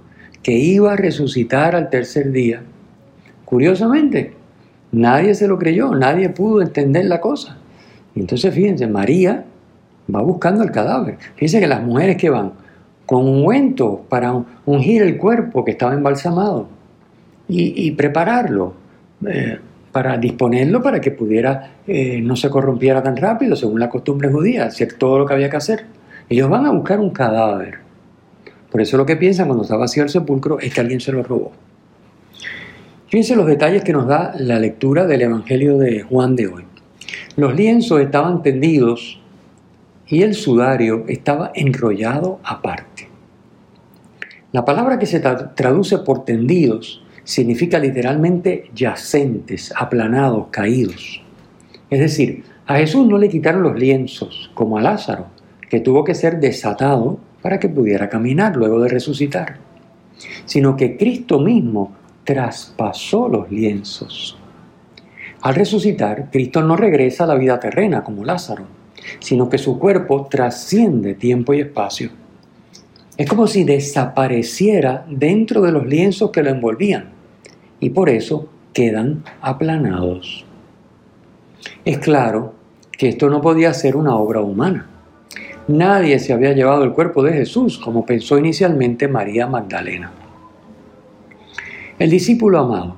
que 0.42 0.52
iba 0.52 0.94
a 0.94 0.96
resucitar 0.96 1.76
al 1.76 1.90
tercer 1.90 2.32
día, 2.32 2.62
curiosamente, 3.44 4.32
nadie 4.92 5.34
se 5.34 5.46
lo 5.46 5.58
creyó, 5.58 5.94
nadie 5.94 6.30
pudo 6.30 6.62
entender 6.62 7.04
la 7.04 7.20
cosa. 7.20 7.58
Entonces, 8.16 8.54
fíjense, 8.54 8.86
María 8.86 9.44
va 10.14 10.22
buscando 10.22 10.62
el 10.62 10.70
cadáver. 10.70 11.18
Fíjense 11.34 11.60
que 11.60 11.66
las 11.66 11.82
mujeres 11.82 12.16
que 12.16 12.30
van 12.30 12.52
con 13.06 13.26
ungüento 13.26 14.04
para 14.08 14.32
ungir 14.66 15.02
el 15.02 15.16
cuerpo 15.16 15.64
que 15.64 15.72
estaba 15.72 15.94
embalsamado 15.94 16.68
y, 17.48 17.90
prepararlo, 17.92 18.74
eh, 19.26 19.58
para 19.90 20.16
disponerlo 20.16 20.80
para 20.80 21.00
que 21.00 21.10
pudiera, 21.10 21.72
eh, 21.86 22.20
no 22.22 22.36
se 22.36 22.48
corrompiera 22.48 23.02
tan 23.02 23.16
rápido, 23.16 23.56
según 23.56 23.80
la 23.80 23.88
costumbre 23.88 24.30
judía, 24.30 24.66
hacer 24.66 24.92
todo 24.92 25.18
lo 25.18 25.26
que 25.26 25.34
había 25.34 25.50
que 25.50 25.56
hacer. 25.56 25.86
Ellos 26.28 26.48
van 26.48 26.66
a 26.66 26.70
buscar 26.70 27.00
un 27.00 27.10
cadáver. 27.10 27.78
Por 28.70 28.80
eso 28.80 28.96
lo 28.96 29.04
que 29.04 29.16
piensan 29.16 29.48
cuando 29.48 29.64
está 29.64 29.76
vacío 29.76 30.04
el 30.04 30.08
sepulcro 30.08 30.60
es 30.60 30.72
que 30.72 30.80
alguien 30.80 31.00
se 31.00 31.10
lo 31.10 31.24
robó. 31.24 31.50
Fíjense 33.08 33.34
los 33.34 33.46
detalles 33.46 33.82
que 33.82 33.92
nos 33.92 34.06
da 34.06 34.32
la 34.38 34.60
lectura 34.60 35.04
del 35.04 35.22
Evangelio 35.22 35.76
de 35.78 36.02
Juan 36.02 36.36
de 36.36 36.46
hoy. 36.46 36.64
Los 37.36 37.56
lienzos 37.56 38.00
estaban 38.00 38.42
tendidos 38.42 39.19
y 40.10 40.22
el 40.22 40.34
sudario 40.34 41.04
estaba 41.06 41.52
enrollado 41.54 42.40
aparte. 42.42 43.08
La 44.52 44.64
palabra 44.64 44.98
que 44.98 45.06
se 45.06 45.20
traduce 45.20 45.98
por 45.98 46.24
tendidos 46.24 47.04
significa 47.22 47.78
literalmente 47.78 48.68
yacentes, 48.74 49.72
aplanados, 49.76 50.48
caídos. 50.50 51.22
Es 51.88 52.00
decir, 52.00 52.42
a 52.66 52.76
Jesús 52.78 53.06
no 53.06 53.18
le 53.18 53.28
quitaron 53.28 53.62
los 53.62 53.78
lienzos, 53.78 54.50
como 54.54 54.76
a 54.76 54.82
Lázaro, 54.82 55.26
que 55.68 55.78
tuvo 55.78 56.02
que 56.02 56.16
ser 56.16 56.40
desatado 56.40 57.20
para 57.40 57.60
que 57.60 57.68
pudiera 57.68 58.08
caminar 58.08 58.56
luego 58.56 58.80
de 58.80 58.88
resucitar, 58.88 59.58
sino 60.44 60.76
que 60.76 60.96
Cristo 60.96 61.38
mismo 61.38 61.92
traspasó 62.24 63.28
los 63.28 63.50
lienzos. 63.50 64.36
Al 65.42 65.54
resucitar, 65.54 66.30
Cristo 66.32 66.62
no 66.62 66.76
regresa 66.76 67.24
a 67.24 67.28
la 67.28 67.36
vida 67.36 67.60
terrena 67.60 68.02
como 68.02 68.24
Lázaro, 68.24 68.79
sino 69.18 69.48
que 69.48 69.58
su 69.58 69.78
cuerpo 69.78 70.26
trasciende 70.30 71.14
tiempo 71.14 71.54
y 71.54 71.60
espacio. 71.60 72.10
Es 73.16 73.28
como 73.28 73.46
si 73.46 73.64
desapareciera 73.64 75.04
dentro 75.08 75.60
de 75.60 75.72
los 75.72 75.86
lienzos 75.86 76.30
que 76.30 76.42
lo 76.42 76.50
envolvían 76.50 77.10
y 77.78 77.90
por 77.90 78.08
eso 78.08 78.48
quedan 78.72 79.24
aplanados. 79.40 80.44
Es 81.84 81.98
claro 81.98 82.54
que 82.92 83.08
esto 83.08 83.28
no 83.28 83.40
podía 83.40 83.74
ser 83.74 83.96
una 83.96 84.16
obra 84.16 84.40
humana. 84.40 84.86
Nadie 85.68 86.18
se 86.18 86.32
había 86.32 86.52
llevado 86.52 86.84
el 86.84 86.92
cuerpo 86.92 87.22
de 87.22 87.32
Jesús 87.32 87.78
como 87.78 88.04
pensó 88.04 88.38
inicialmente 88.38 89.08
María 89.08 89.46
Magdalena. 89.46 90.12
El 91.98 92.10
discípulo 92.10 92.58
amado, 92.58 92.96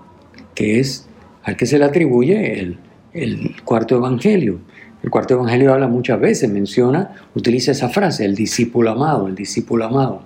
que 0.55 0.79
es 0.79 1.09
al 1.43 1.57
que 1.57 1.67
se 1.67 1.79
le 1.79 1.85
atribuye 1.85 2.61
el, 2.61 2.79
el 3.13 3.57
cuarto 3.65 3.97
evangelio, 3.97 4.61
el 5.03 5.11
cuarto 5.11 5.35
evangelio 5.35 5.73
habla 5.73 5.89
muchas 5.89 6.21
veces, 6.21 6.51
menciona, 6.51 7.15
utiliza 7.35 7.73
esa 7.73 7.89
frase, 7.89 8.25
el 8.25 8.35
discípulo 8.35 8.91
amado, 8.91 9.27
el 9.29 9.35
discípulo 9.35 9.85
amado. 9.85 10.23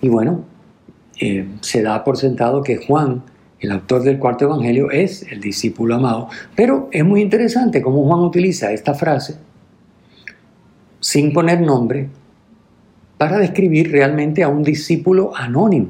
Y 0.00 0.08
bueno, 0.08 0.44
eh, 1.20 1.46
se 1.60 1.82
da 1.82 2.02
por 2.04 2.16
sentado 2.16 2.62
que 2.62 2.76
Juan, 2.76 3.22
el 3.60 3.72
autor 3.72 4.02
del 4.02 4.18
cuarto 4.18 4.46
evangelio, 4.46 4.90
es 4.90 5.22
el 5.30 5.40
discípulo 5.40 5.96
amado. 5.96 6.28
Pero 6.54 6.88
es 6.92 7.04
muy 7.04 7.20
interesante 7.20 7.82
cómo 7.82 8.04
Juan 8.06 8.20
utiliza 8.20 8.72
esta 8.72 8.94
frase 8.94 9.36
sin 11.00 11.32
poner 11.32 11.60
nombre, 11.60 12.08
para 13.18 13.38
describir 13.38 13.92
realmente 13.92 14.42
a 14.42 14.48
un 14.48 14.62
discípulo 14.62 15.34
anónimo. 15.36 15.88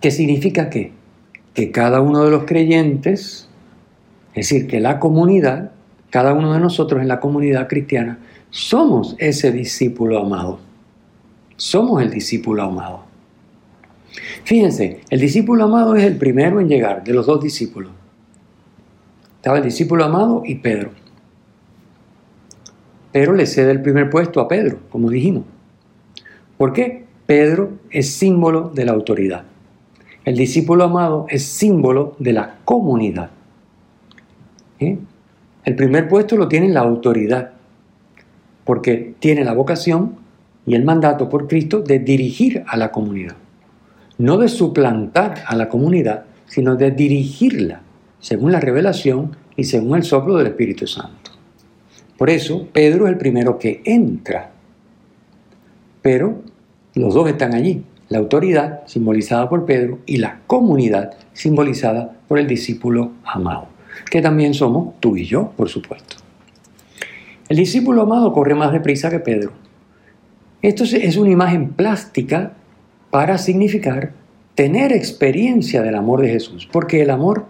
¿Qué 0.00 0.10
significa 0.10 0.68
qué? 0.70 0.92
Que 1.54 1.70
cada 1.70 2.00
uno 2.00 2.24
de 2.24 2.30
los 2.30 2.44
creyentes, 2.44 3.48
es 4.34 4.48
decir, 4.48 4.66
que 4.66 4.80
la 4.80 4.98
comunidad, 4.98 5.72
cada 6.10 6.32
uno 6.34 6.52
de 6.52 6.60
nosotros 6.60 7.00
en 7.00 7.08
la 7.08 7.20
comunidad 7.20 7.68
cristiana, 7.68 8.18
somos 8.50 9.14
ese 9.18 9.52
discípulo 9.52 10.18
amado. 10.18 10.58
Somos 11.56 12.02
el 12.02 12.10
discípulo 12.10 12.64
amado. 12.64 13.04
Fíjense, 14.44 15.00
el 15.10 15.20
discípulo 15.20 15.64
amado 15.64 15.94
es 15.96 16.04
el 16.04 16.16
primero 16.16 16.60
en 16.60 16.68
llegar 16.68 17.04
de 17.04 17.14
los 17.14 17.26
dos 17.26 17.42
discípulos. 17.42 17.92
Estaba 19.36 19.58
el 19.58 19.64
discípulo 19.64 20.04
amado 20.04 20.42
y 20.44 20.56
Pedro. 20.56 20.90
Pero 23.12 23.34
le 23.34 23.46
cede 23.46 23.70
el 23.70 23.82
primer 23.82 24.10
puesto 24.10 24.40
a 24.40 24.48
Pedro, 24.48 24.80
como 24.90 25.10
dijimos. 25.10 25.44
¿Por 26.58 26.72
qué? 26.72 27.04
Pedro 27.26 27.72
es 27.90 28.10
símbolo 28.14 28.70
de 28.74 28.84
la 28.84 28.92
autoridad. 28.92 29.44
El 30.24 30.36
discípulo 30.36 30.84
amado 30.84 31.26
es 31.28 31.44
símbolo 31.44 32.16
de 32.18 32.32
la 32.32 32.58
comunidad. 32.64 33.30
¿Eh? 34.84 34.98
El 35.64 35.76
primer 35.76 36.08
puesto 36.08 36.36
lo 36.36 36.48
tiene 36.48 36.68
la 36.68 36.80
autoridad, 36.80 37.52
porque 38.64 39.14
tiene 39.18 39.44
la 39.44 39.54
vocación 39.54 40.16
y 40.66 40.74
el 40.74 40.84
mandato 40.84 41.28
por 41.28 41.48
Cristo 41.48 41.80
de 41.80 41.98
dirigir 41.98 42.64
a 42.66 42.76
la 42.76 42.90
comunidad. 42.90 43.36
No 44.18 44.38
de 44.38 44.48
suplantar 44.48 45.42
a 45.46 45.56
la 45.56 45.68
comunidad, 45.68 46.24
sino 46.46 46.76
de 46.76 46.90
dirigirla 46.90 47.80
según 48.20 48.52
la 48.52 48.60
revelación 48.60 49.36
y 49.56 49.64
según 49.64 49.96
el 49.96 50.04
soplo 50.04 50.36
del 50.36 50.48
Espíritu 50.48 50.86
Santo. 50.86 51.32
Por 52.16 52.30
eso 52.30 52.68
Pedro 52.72 53.06
es 53.06 53.12
el 53.12 53.18
primero 53.18 53.58
que 53.58 53.82
entra. 53.84 54.50
Pero 56.00 56.42
los 56.94 57.14
dos 57.14 57.28
están 57.28 57.54
allí. 57.54 57.84
La 58.08 58.18
autoridad 58.18 58.82
simbolizada 58.86 59.48
por 59.48 59.64
Pedro 59.64 59.98
y 60.06 60.18
la 60.18 60.40
comunidad 60.46 61.14
simbolizada 61.32 62.16
por 62.28 62.38
el 62.38 62.46
discípulo 62.46 63.12
amado, 63.24 63.68
que 64.10 64.22
también 64.22 64.54
somos 64.54 64.94
tú 65.00 65.16
y 65.16 65.24
yo, 65.24 65.50
por 65.56 65.68
supuesto. 65.68 66.16
El 67.48 67.56
discípulo 67.56 68.02
amado 68.02 68.32
corre 68.32 68.54
más 68.54 68.72
deprisa 68.72 69.10
que 69.10 69.20
Pedro. 69.20 69.52
Esto 70.62 70.84
es 70.84 71.16
una 71.16 71.30
imagen 71.30 71.70
plástica 71.70 72.52
para 73.10 73.38
significar 73.38 74.12
tener 74.54 74.92
experiencia 74.92 75.82
del 75.82 75.94
amor 75.94 76.20
de 76.20 76.30
Jesús, 76.30 76.68
porque 76.70 77.02
el 77.02 77.10
amor, 77.10 77.46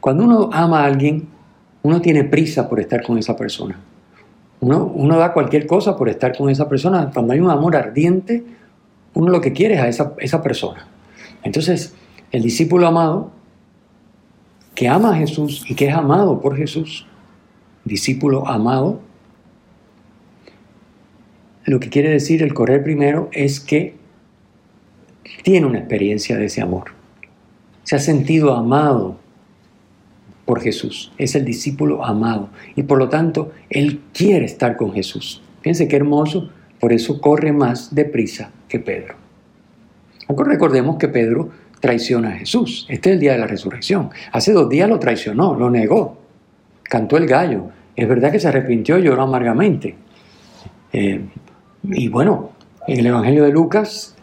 cuando 0.00 0.24
uno 0.24 0.50
ama 0.52 0.80
a 0.80 0.86
alguien, 0.86 1.28
uno 1.82 2.00
tiene 2.00 2.24
prisa 2.24 2.68
por 2.68 2.80
estar 2.80 3.02
con 3.02 3.18
esa 3.18 3.36
persona. 3.36 3.78
Uno, 4.60 5.18
da 5.18 5.34
cualquier 5.34 5.66
cosa 5.66 5.96
por 5.96 6.08
estar 6.08 6.36
con 6.36 6.48
esa 6.48 6.68
persona. 6.68 7.10
Cuando 7.12 7.34
hay 7.34 7.40
un 7.40 7.50
amor 7.50 7.76
ardiente, 7.76 8.42
uno 9.12 9.30
lo 9.30 9.42
que 9.42 9.52
quiere 9.52 9.74
es 9.74 9.80
a 9.80 9.88
esa, 9.88 10.14
esa 10.18 10.42
persona. 10.42 10.86
Entonces, 11.42 11.94
el 12.32 12.42
discípulo 12.42 12.86
amado, 12.86 13.30
que 14.74 14.88
ama 14.88 15.14
a 15.14 15.16
Jesús 15.16 15.64
y 15.68 15.74
que 15.74 15.88
es 15.88 15.94
amado 15.94 16.40
por 16.40 16.56
Jesús, 16.56 17.06
discípulo 17.84 18.48
amado, 18.48 19.00
lo 21.64 21.80
que 21.80 21.88
quiere 21.88 22.10
decir 22.10 22.42
el 22.42 22.52
correr 22.52 22.82
primero 22.82 23.28
es 23.32 23.60
que 23.60 23.96
tiene 25.42 25.66
una 25.66 25.78
experiencia 25.78 26.36
de 26.36 26.46
ese 26.46 26.60
amor. 26.60 26.92
Se 27.84 27.96
ha 27.96 27.98
sentido 27.98 28.54
amado 28.54 29.18
por 30.44 30.60
Jesús, 30.60 31.12
es 31.16 31.34
el 31.34 31.44
discípulo 31.44 32.04
amado 32.04 32.50
y 32.76 32.82
por 32.82 32.98
lo 32.98 33.08
tanto 33.08 33.52
él 33.70 34.02
quiere 34.12 34.44
estar 34.44 34.76
con 34.76 34.92
Jesús. 34.92 35.42
Fíjense 35.62 35.88
qué 35.88 35.96
hermoso, 35.96 36.50
por 36.80 36.92
eso 36.92 37.20
corre 37.20 37.52
más 37.52 37.94
deprisa 37.94 38.50
que 38.68 38.78
Pedro. 38.78 39.14
Aunque 40.28 40.44
recordemos 40.44 40.96
que 40.96 41.08
Pedro 41.08 41.50
traiciona 41.84 42.30
a 42.30 42.32
Jesús. 42.32 42.86
Este 42.88 43.10
es 43.10 43.14
el 43.14 43.20
día 43.20 43.32
de 43.32 43.38
la 43.38 43.46
resurrección. 43.46 44.08
Hace 44.32 44.54
dos 44.54 44.70
días 44.70 44.88
lo 44.88 44.98
traicionó, 44.98 45.54
lo 45.54 45.68
negó, 45.68 46.16
cantó 46.82 47.18
el 47.18 47.26
gallo. 47.26 47.66
Es 47.94 48.08
verdad 48.08 48.32
que 48.32 48.40
se 48.40 48.48
arrepintió 48.48 48.98
y 48.98 49.02
lloró 49.02 49.20
amargamente. 49.20 49.94
Eh, 50.94 51.20
y 51.82 52.08
bueno, 52.08 52.52
en 52.88 53.00
el 53.00 53.06
Evangelio 53.06 53.44
de 53.44 53.52
Lucas, 53.52 54.16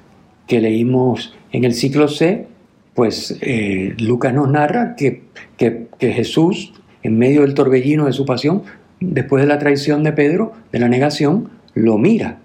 que 0.48 0.60
leímos 0.60 1.36
en 1.52 1.64
el 1.64 1.76
ciclo 1.76 2.08
C, 2.08 2.48
pues 2.96 3.38
eh, 3.42 3.94
Lucas 4.00 4.34
nos 4.34 4.50
narra 4.50 4.96
que, 4.96 5.26
que, 5.56 5.88
Jesús, 6.00 6.74
en 7.04 7.20
medio 7.20 7.42
del 7.42 7.54
torbellino 7.54 8.08
de 8.08 8.14
su 8.14 8.26
pasión, 8.26 8.64
después 9.00 9.44
de 9.44 9.48
la 9.48 9.60
traición 9.60 10.02
de 10.02 10.14
Pedro, 10.14 10.54
de 10.72 10.80
la 10.80 10.90
negación, 10.90 11.52
lo 11.76 12.00
mira. 12.00 12.40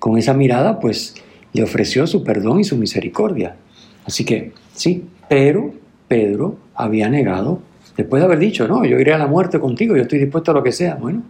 Con 0.00 0.18
esa 0.18 0.34
mirada, 0.34 0.80
pues 0.80 1.14
le 1.52 1.62
ofreció 1.62 2.08
su 2.08 2.24
perdón 2.24 2.58
y 2.58 2.64
su 2.64 2.76
misericordia. 2.76 3.54
Así 4.04 4.24
que 4.24 4.52
sí, 4.74 5.04
pero 5.28 5.72
Pedro 6.08 6.56
había 6.74 7.08
negado, 7.08 7.60
después 7.96 8.20
de 8.20 8.26
haber 8.26 8.38
dicho, 8.38 8.66
no, 8.68 8.84
yo 8.84 8.98
iré 8.98 9.12
a 9.12 9.18
la 9.18 9.26
muerte 9.26 9.60
contigo, 9.60 9.96
yo 9.96 10.02
estoy 10.02 10.18
dispuesto 10.18 10.50
a 10.50 10.54
lo 10.54 10.62
que 10.62 10.72
sea. 10.72 10.96
Bueno, 10.96 11.22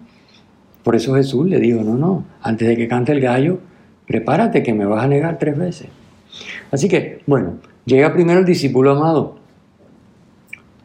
por 0.83 0.97
eso 0.97 1.15
Jesús 1.15 1.49
le 1.49 1.59
dijo, 1.61 1.83
no, 1.83 1.95
no, 1.95 2.25
antes 2.41 2.69
de 2.69 2.77
que 2.77 2.89
cante 2.89 3.13
el 3.13 3.21
gallo, 3.21 3.59
prepárate 4.07 4.63
que 4.63 4.75
me 4.75 4.85
vas 4.85 5.05
a 5.05 5.09
negar 5.09 5.39
tres 5.39 5.57
veces. 5.57 5.89
Así 6.71 6.89
que, 6.89 7.21
bueno, 7.27 7.59
Llega 7.85 8.13
primero 8.13 8.41
el 8.41 8.47
discípulo 8.47 8.93
amado. 8.93 9.37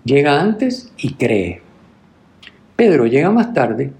Llega 0.03 0.41
antes 0.41 0.91
y 0.97 1.13
cree. 1.13 1.61
Pedro 2.75 3.05
llega 3.05 3.29
más 3.29 3.53
tarde 3.53 3.91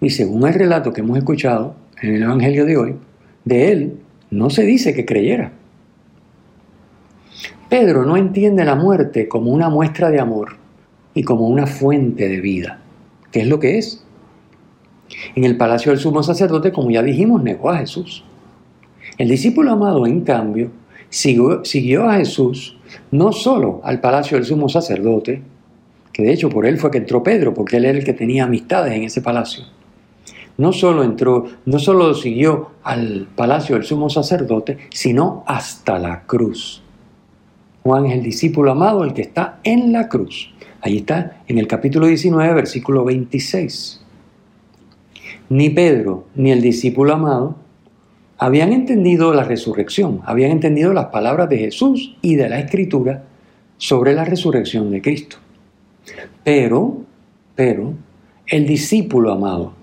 y 0.00 0.10
según 0.10 0.46
el 0.46 0.54
relato 0.54 0.92
que 0.92 1.00
hemos 1.00 1.16
escuchado 1.16 1.74
en 2.02 2.16
el 2.16 2.22
Evangelio 2.22 2.66
de 2.66 2.76
hoy, 2.76 2.96
de 3.44 3.72
él 3.72 4.00
no 4.30 4.50
se 4.50 4.64
dice 4.64 4.94
que 4.94 5.06
creyera. 5.06 5.52
Pedro 7.68 8.04
no 8.04 8.16
entiende 8.16 8.64
la 8.64 8.74
muerte 8.74 9.28
como 9.28 9.50
una 9.50 9.68
muestra 9.68 10.10
de 10.10 10.20
amor 10.20 10.56
y 11.14 11.22
como 11.22 11.48
una 11.48 11.66
fuente 11.66 12.28
de 12.28 12.40
vida, 12.40 12.80
que 13.30 13.40
es 13.40 13.48
lo 13.48 13.58
que 13.58 13.78
es. 13.78 14.04
En 15.34 15.44
el 15.44 15.56
palacio 15.56 15.92
del 15.92 16.00
sumo 16.00 16.22
sacerdote, 16.22 16.72
como 16.72 16.90
ya 16.90 17.02
dijimos, 17.02 17.42
negó 17.42 17.70
a 17.70 17.78
Jesús. 17.78 18.24
El 19.18 19.28
discípulo 19.28 19.72
amado, 19.72 20.06
en 20.06 20.22
cambio, 20.22 20.70
siguió, 21.08 22.08
a 22.08 22.16
Jesús 22.16 22.76
no 23.10 23.32
solo 23.32 23.80
al 23.84 24.00
palacio 24.00 24.36
del 24.36 24.46
sumo 24.46 24.68
sacerdote, 24.68 25.42
que 26.12 26.22
de 26.22 26.32
hecho 26.32 26.48
por 26.48 26.66
él 26.66 26.78
fue 26.78 26.90
que 26.90 26.98
entró 26.98 27.22
Pedro, 27.22 27.54
porque 27.54 27.76
él 27.76 27.86
era 27.86 27.98
el 27.98 28.04
que 28.04 28.12
tenía 28.12 28.44
amistades 28.44 28.92
en 28.92 29.04
ese 29.04 29.20
palacio. 29.20 29.64
No 30.56 30.72
solo 30.72 31.02
entró, 31.02 31.46
no 31.66 31.78
solo 31.80 32.14
siguió 32.14 32.70
al 32.84 33.26
palacio 33.34 33.74
del 33.74 33.84
sumo 33.84 34.08
sacerdote, 34.10 34.78
sino 34.90 35.42
hasta 35.46 35.98
la 35.98 36.22
cruz. 36.26 36.83
Juan 37.84 38.06
es 38.06 38.14
el 38.14 38.22
discípulo 38.22 38.72
amado, 38.72 39.04
el 39.04 39.12
que 39.12 39.20
está 39.20 39.60
en 39.62 39.92
la 39.92 40.08
cruz. 40.08 40.50
Ahí 40.80 40.96
está 40.96 41.42
en 41.46 41.58
el 41.58 41.66
capítulo 41.66 42.06
19, 42.06 42.54
versículo 42.54 43.04
26. 43.04 44.00
Ni 45.50 45.68
Pedro 45.68 46.24
ni 46.34 46.50
el 46.50 46.62
discípulo 46.62 47.12
amado 47.12 47.56
habían 48.38 48.72
entendido 48.72 49.34
la 49.34 49.44
resurrección, 49.44 50.22
habían 50.24 50.50
entendido 50.52 50.94
las 50.94 51.06
palabras 51.08 51.50
de 51.50 51.58
Jesús 51.58 52.16
y 52.22 52.36
de 52.36 52.48
la 52.48 52.58
Escritura 52.58 53.24
sobre 53.76 54.14
la 54.14 54.24
resurrección 54.24 54.90
de 54.90 55.02
Cristo. 55.02 55.36
Pero, 56.42 57.02
pero, 57.54 57.92
el 58.46 58.66
discípulo 58.66 59.30
amado, 59.30 59.74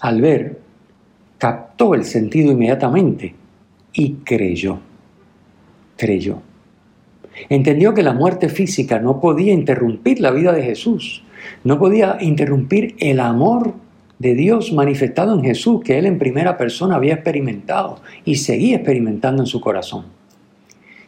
al 0.00 0.20
ver, 0.20 0.58
captó 1.38 1.94
el 1.94 2.04
sentido 2.04 2.50
inmediatamente 2.50 3.36
y 3.92 4.14
creyó. 4.24 4.80
Creyó. 5.96 6.53
Entendió 7.48 7.94
que 7.94 8.02
la 8.02 8.12
muerte 8.12 8.48
física 8.48 8.98
no 8.98 9.20
podía 9.20 9.52
interrumpir 9.52 10.20
la 10.20 10.30
vida 10.30 10.52
de 10.52 10.62
Jesús, 10.62 11.22
no 11.62 11.78
podía 11.78 12.18
interrumpir 12.20 12.94
el 12.98 13.20
amor 13.20 13.74
de 14.18 14.34
Dios 14.34 14.72
manifestado 14.72 15.34
en 15.34 15.44
Jesús 15.44 15.82
que 15.84 15.98
él 15.98 16.06
en 16.06 16.18
primera 16.18 16.56
persona 16.56 16.96
había 16.96 17.14
experimentado 17.14 18.00
y 18.24 18.36
seguía 18.36 18.76
experimentando 18.76 19.42
en 19.42 19.46
su 19.46 19.60
corazón, 19.60 20.06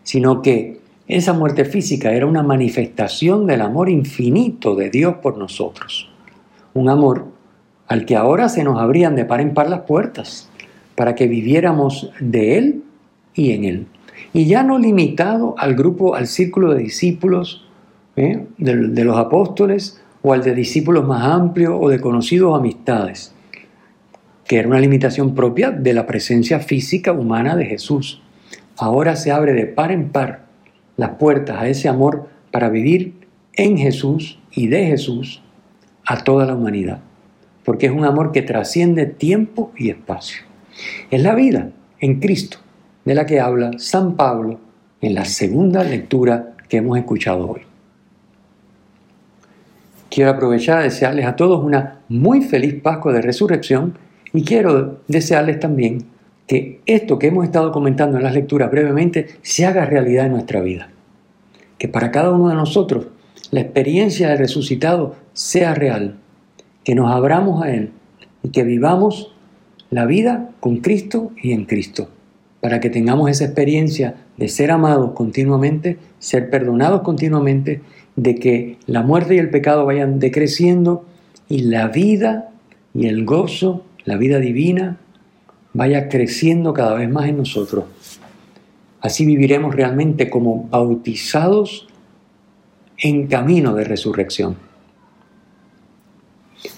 sino 0.03 0.43
que 0.43 0.81
esa 1.09 1.33
muerte 1.33 1.65
física 1.65 2.13
era 2.13 2.27
una 2.27 2.43
manifestación 2.43 3.47
del 3.47 3.63
amor 3.63 3.89
infinito 3.89 4.75
de 4.75 4.91
Dios 4.91 5.17
por 5.23 5.39
nosotros, 5.39 6.11
un 6.75 6.89
amor 6.89 7.27
al 7.87 8.05
que 8.05 8.17
ahora 8.17 8.49
se 8.49 8.65
nos 8.65 8.81
abrían 8.81 9.15
de 9.15 9.25
par 9.25 9.41
en 9.41 9.55
par 9.55 9.71
las 9.71 9.83
puertas 9.83 10.51
para 10.97 11.15
que 11.15 11.29
viviéramos 11.29 12.11
de 12.19 12.59
Él 12.59 12.83
y 13.35 13.53
en 13.53 13.65
Él. 13.65 13.87
Y 14.33 14.47
ya 14.47 14.63
no 14.63 14.79
limitado 14.79 15.55
al 15.59 15.75
grupo, 15.75 16.15
al 16.15 16.27
círculo 16.27 16.75
de 16.75 16.83
discípulos, 16.83 17.67
¿eh? 18.17 18.47
de 18.59 19.05
los 19.05 19.17
apóstoles, 19.17 20.01
o 20.27 20.33
al 20.33 20.43
de 20.43 20.57
discípulos 20.57 21.07
más 21.07 21.23
amplios 21.23 21.79
o 21.81 21.89
de 21.89 22.01
conocidos 22.01 22.59
amistades, 22.59 23.33
que 24.45 24.59
era 24.59 24.67
una 24.67 24.81
limitación 24.81 25.37
propia 25.37 25.71
de 25.71 25.93
la 25.93 26.05
presencia 26.05 26.59
física 26.59 27.13
humana 27.13 27.55
de 27.55 27.65
Jesús. 27.65 28.21
Ahora 28.77 29.15
se 29.15 29.31
abre 29.31 29.53
de 29.53 29.67
par 29.67 29.93
en 29.93 30.09
par 30.09 30.47
las 30.97 31.11
puertas 31.11 31.61
a 31.61 31.69
ese 31.69 31.89
amor 31.89 32.29
para 32.51 32.71
vivir 32.71 33.15
en 33.53 33.79
Jesús 33.79 34.41
y 34.51 34.67
de 34.67 34.87
Jesús 34.87 35.43
a 36.05 36.25
toda 36.25 36.45
la 36.45 36.57
humanidad, 36.57 36.99
porque 37.65 37.87
es 37.87 37.93
un 37.93 38.05
amor 38.05 38.33
que 38.33 38.43
trasciende 38.43 39.07
tiempo 39.07 39.71
y 39.77 39.91
espacio. 39.91 40.43
Es 41.13 41.23
la 41.23 41.37
vida 41.37 41.71
en 42.01 42.19
Cristo 42.19 42.59
de 43.07 43.15
la 43.15 43.25
que 43.25 43.41
habla 43.41 43.71
San 43.79 44.17
Pablo 44.17 44.59
en 45.01 45.15
la 45.15 45.25
segunda 45.25 45.83
lectura 45.85 46.57
que 46.69 46.79
hemos 46.79 46.99
escuchado 46.99 47.49
hoy. 47.49 47.63
Quiero 50.11 50.31
aprovechar 50.31 50.79
a 50.79 50.83
desearles 50.83 51.25
a 51.27 51.37
todos 51.37 51.65
una 51.65 52.01
muy 52.09 52.43
feliz 52.43 52.75
Pascua 52.83 53.13
de 53.13 53.23
Resurrección 53.23 53.95
y 54.33 54.43
quiero 54.43 54.99
desearles 55.07 55.61
también 55.61 56.05
que 56.49 56.81
esto 56.87 57.19
que 57.19 57.29
hemos 57.29 57.45
estado 57.45 57.71
comentando 57.71 58.17
en 58.17 58.25
las 58.25 58.35
lecturas 58.35 58.71
brevemente 58.71 59.29
se 59.43 59.67
haga 59.67 59.85
realidad 59.85 60.27
en 60.27 60.33
nuestra 60.33 60.61
vida. 60.61 60.91
Que 61.79 61.89
para 61.89 62.11
cada 62.11 62.33
uno 62.33 62.49
de 62.49 62.55
nosotros 62.55 63.07
la 63.53 63.61
experiencia 63.61 64.31
del 64.31 64.39
resucitado 64.39 65.15
sea 65.33 65.75
real, 65.75 66.17
que 66.83 66.95
nos 66.95 67.13
abramos 67.13 67.63
a 67.63 67.71
Él 67.71 67.91
y 68.43 68.51
que 68.51 68.65
vivamos 68.65 69.33
la 69.91 70.07
vida 70.07 70.51
con 70.59 70.79
Cristo 70.79 71.31
y 71.41 71.53
en 71.53 71.65
Cristo, 71.67 72.09
para 72.61 72.81
que 72.81 72.91
tengamos 72.91 73.31
esa 73.31 73.45
experiencia 73.45 74.15
de 74.37 74.49
ser 74.49 74.71
amados 74.71 75.13
continuamente, 75.13 75.99
ser 76.19 76.51
perdonados 76.51 77.03
continuamente, 77.03 77.83
de 78.17 78.35
que 78.37 78.79
la 78.87 79.03
muerte 79.03 79.35
y 79.35 79.39
el 79.39 79.51
pecado 79.51 79.85
vayan 79.85 80.19
decreciendo 80.19 81.05
y 81.49 81.61
la 81.61 81.89
vida 81.89 82.51
y 82.95 83.07
el 83.07 83.25
gozo, 83.25 83.85
la 84.05 84.17
vida 84.17 84.39
divina, 84.41 84.99
vaya 85.75 86.09
creciendo 86.09 86.73
cada 86.73 86.95
vez 86.95 87.11
más 87.11 87.29
en 87.29 87.37
nosotros. 87.37 87.85
Así 89.01 89.27
viviremos 89.27 89.75
realmente 89.75 90.31
como 90.31 90.67
bautizados 90.69 91.87
en 92.99 93.27
camino 93.27 93.75
de 93.75 93.85
resurrección. 93.85 94.57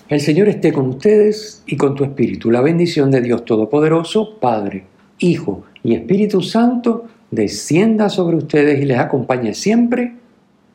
El 0.09 0.21
Señor 0.21 0.49
esté 0.49 0.73
con 0.73 0.89
ustedes 0.89 1.63
y 1.67 1.77
con 1.77 1.95
tu 1.95 2.03
espíritu. 2.03 2.51
La 2.51 2.61
bendición 2.61 3.11
de 3.11 3.21
Dios 3.21 3.45
Todopoderoso, 3.45 4.39
Padre, 4.41 4.85
Hijo 5.19 5.65
y 5.83 5.95
Espíritu 5.95 6.43
Santo, 6.43 7.07
descienda 7.31 8.09
sobre 8.09 8.37
ustedes 8.37 8.81
y 8.81 8.85
les 8.85 8.99
acompañe 8.99 9.55
siempre. 9.55 10.15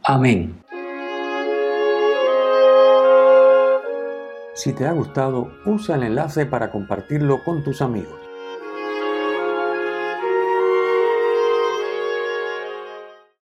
Amén. 0.03 0.55
Si 4.55 4.71
te 4.71 4.85
ha 4.85 4.91
gustado, 4.91 5.51
usa 5.65 5.95
el 5.95 6.03
enlace 6.03 6.45
para 6.45 6.71
compartirlo 6.71 7.43
con 7.43 7.63
tus 7.63 7.81
amigos. 7.81 8.22